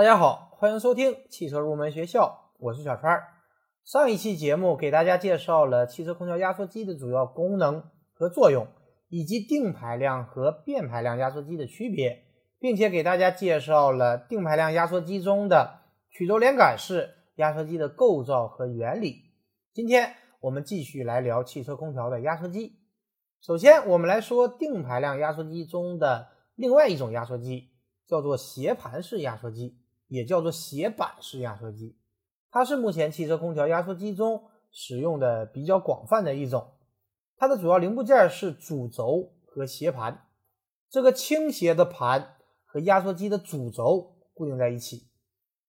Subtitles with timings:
[0.00, 3.22] 大家好，欢迎收听汽车入门学校，我是小川。
[3.84, 7.84] 上一期节目给大家介绍了汽车空调压缩机的主要功能
[8.14, 8.66] 和作用，
[9.10, 12.24] 以及定排量和变排量压缩机的区别，
[12.58, 19.16] 并且给大家介绍了定排量压缩机中的曲轴连杆式压缩机的构造和原理。
[19.74, 22.78] 今天我们继续来聊汽车空调的压缩机。
[23.42, 27.68] 首先，我们来说定排量压缩机中的另外一种压缩机，
[28.06, 29.76] 叫做斜盘式压缩机，
[30.10, 31.96] 也叫做斜板式压缩机。
[32.50, 36.72] 它是目前汽车空调压缩机中使用的比较广泛的一种。
[37.38, 40.26] 它的主要零部件是主轴和斜盘。
[40.90, 45.06] 这个倾斜的盘和压缩机的主轴固定在一起，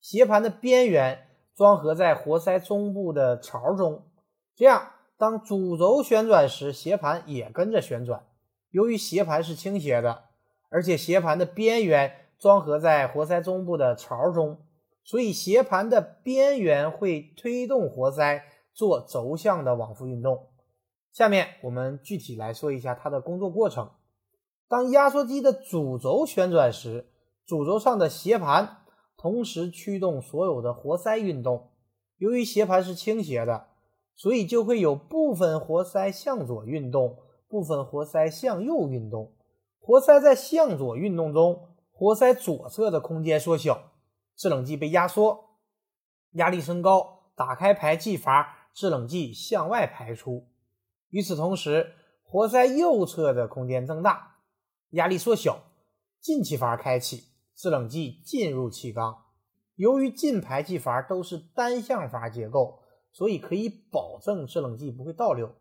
[0.00, 4.10] 斜盘的边缘装合在活塞中部的槽中，
[4.56, 4.90] 这样。
[5.18, 8.24] 当主轴旋转时，斜盘也跟着旋转。
[8.70, 10.24] 由于斜盘是倾斜的，
[10.70, 14.58] 而且斜盘的边缘装合在活塞中部的槽中，
[15.04, 18.42] 所以斜盘的边缘会推动活塞
[18.72, 20.48] 做轴向的往复运动。
[21.12, 23.90] 下面我们具体来说一下它的工作过程。
[24.66, 27.10] 当压缩机的主轴旋转时，
[27.46, 28.78] 主轴上的斜盘
[29.16, 31.70] 同时驱动所有的活塞运动。
[32.18, 33.68] 由于斜盘是倾斜的。
[34.16, 37.16] 所以就会有部分活塞向左运动，
[37.48, 39.32] 部分活塞向右运动。
[39.78, 41.69] 活塞在向左运动中，
[42.00, 43.92] 活塞左侧的空间缩小，
[44.34, 45.58] 制冷剂被压缩，
[46.30, 50.48] 压力升高，打开排气阀，制冷剂向外排出。
[51.10, 51.92] 与此同时，
[52.22, 54.38] 活塞右侧的空间增大，
[54.92, 55.60] 压力缩小，
[56.22, 59.24] 进气阀开启，制冷剂进入气缸。
[59.74, 62.78] 由于进排气阀都是单向阀结构。
[63.12, 65.56] 所以可以保证制冷剂不会倒流，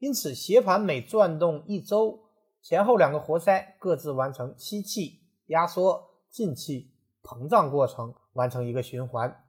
[0.00, 2.24] 因此斜盘每转动一周，
[2.60, 9.44] 前后两个活塞各自完成吸气、压缩、进气、膨胀过程，完成一个循环。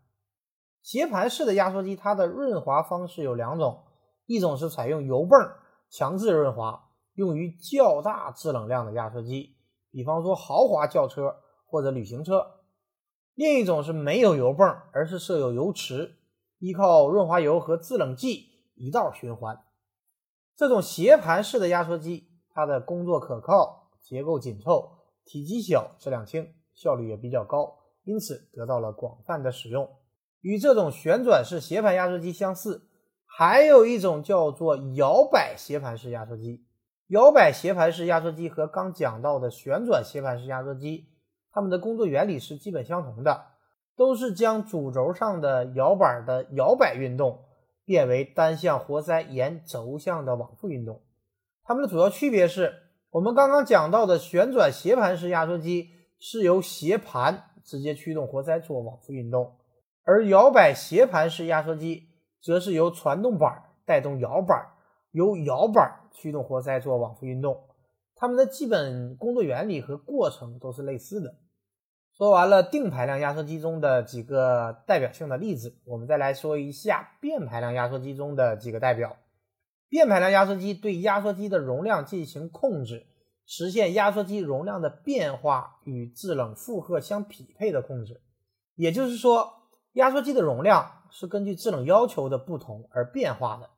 [0.81, 3.83] 斜盘式的压缩机，它的润滑方式有两种，
[4.25, 5.39] 一种是采用油泵
[5.89, 9.55] 强制润滑，用于较大制冷量的压缩机，
[9.91, 12.39] 比方说豪华轿车或者旅行车；
[13.35, 16.19] 另一种是没有油泵，而是设有油池。
[16.59, 19.65] 依靠润滑油和制冷剂一道循环，
[20.55, 29.89] 这种斜盘式的压缩机，它的工作可靠，结构紧凑，体积小，质量轻，效率也比较高，因此得到了广泛的使用。
[30.41, 32.89] 与这种旋转式斜盘压缩机相似，
[33.25, 36.65] 还有一种叫做摇摆斜盘式压缩机。
[37.07, 41.09] 摇摆斜盘式压缩机和刚讲到的旋转斜盘式压缩机，
[41.51, 43.53] 它们的工作原理是基本相同的。
[43.95, 47.45] 都是将主轴上的摇板的摇摆运动
[47.85, 51.03] 变为单向活塞沿轴向的往复运动。
[51.63, 52.73] 它们的主要区别是，
[53.13, 59.55] 我们刚刚讲到的旋转斜盘式压缩机是由斜盘直接驱动活塞做往复运动，
[60.03, 62.07] 而摇摆斜盘式压缩机
[62.41, 64.65] 则是由传动板带动摇板，
[65.11, 67.61] 由摇板驱动活塞做往复运动。
[68.15, 71.35] 它们的基本工作原理和过程都是类似的。
[72.17, 79.17] 说完了定排量压缩机中的几个代表性的例子，我们再来说一下变排量压缩机中的几个代表。
[79.93, 83.05] 变排量压缩机对压缩机的容量进行控制，
[83.45, 88.23] 实现压缩机容量的变化与制冷负荷相匹配的控制。
[88.73, 89.53] 也就是说，
[89.91, 93.69] 压缩机的容量是根据制冷要求的不同而变化的，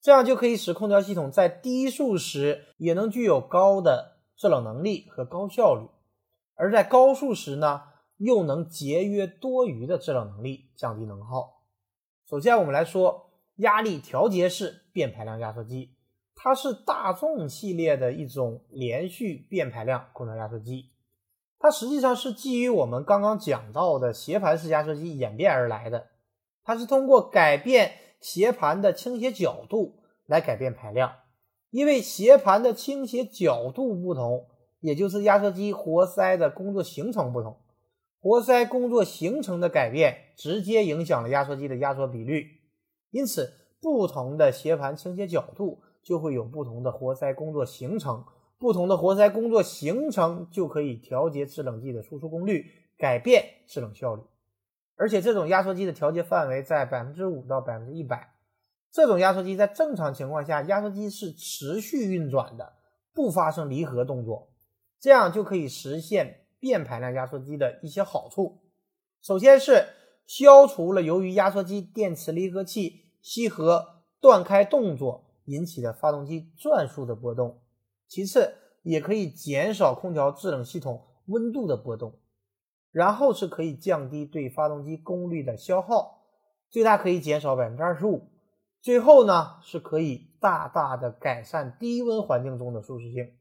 [0.00, 5.88] 这样就可以使空调系统在低速时也能具有高的制冷能力和高效率。
[6.54, 7.82] 而在高速时呢，
[8.18, 11.64] 又能节约多余的制冷能力，降低能耗。
[12.30, 13.27] 首先，我们来说
[13.58, 15.94] 压力调节式变排量压缩机，
[16.34, 20.90] 它是大众系列的一种连续变排量空调压缩机。
[21.58, 26.08] 它实际上是基于我们刚刚讲到的斜盘式压缩机演变而来的。
[26.64, 31.12] 它是通过改变斜盘的倾斜角度来改变排量，
[31.70, 34.46] 因为斜盘的倾斜角度不同。
[34.80, 37.58] 也就是压缩机活塞的工作行程不同，
[38.20, 42.57] 活塞工作行程的改变直接影响了压缩机的压缩比率，
[43.10, 48.24] 因此不同的斜盘倾斜角度就会有不同的活塞工作行程，
[48.58, 52.66] 不同的活塞工作行程就可以调节制冷剂的输出功率，
[52.96, 54.22] 改变制冷效率。
[54.96, 58.34] 而且这种压缩机的调节范围在百分之五到百分之一百，
[58.90, 62.72] 这种压缩机在正常情况下，压缩机是持续运转的，
[63.14, 64.50] 不发生离合动作。
[64.98, 68.58] 这样就可以实现变排量压缩机的一些好处。
[69.22, 69.84] 首先是
[70.28, 77.62] 消除了由于压缩机电磁离合器吸合断开动作引起的发动机转速的波动；
[78.06, 82.18] 其次，也可以减少空调制冷系统温度的波动。
[82.90, 86.24] 然后是可以降低对发动机功率的消耗，
[86.68, 88.28] 最大可以减少百分之二十五。
[88.82, 93.32] 最后呢，是可以大大的改善低温环境中的舒适性。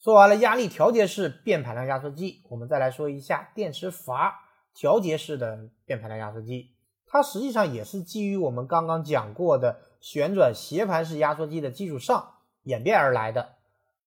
[0.00, 4.43] 说完了压力调节式变排量压缩机，我们再来说一下电磁阀
[4.74, 6.72] 调节式的变排量压缩机。
[7.06, 12.34] 它实际上也是基于我们刚刚讲过的旋转斜盘式压缩机的基础上
[12.64, 13.54] 演变而来的。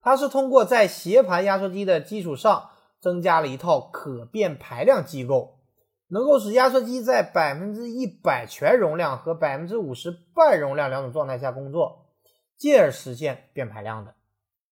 [0.01, 2.69] 它是通过在斜盘压缩机的基础上
[2.99, 5.55] 增加了一套可变排量机构。
[6.09, 12.05] 能够使压缩机在百分之一百全容量和百分之五十半容量两种状态下工作，
[12.55, 14.15] 进而实现变排量的。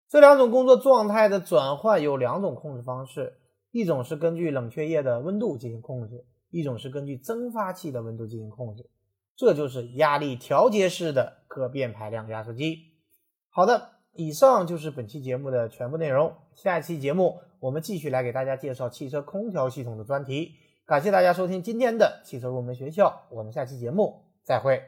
[0.08, 3.40] 这两种工作状态的转换有两种控制方式，
[3.74, 8.88] 一种是根据冷却液的温度进行控制，一种是根据蒸发器的温度进行控制。
[9.34, 12.78] 这就是压力调节式的可变排量压缩机。
[13.50, 16.32] 好的，以上就是本期节目的全部内容。
[16.54, 20.52] 下一期节目我们继续来给大家介绍汽车空调系统的专题。
[20.86, 24.84] 感谢大家收听今天的汽车入门学校，我们下期节目再会。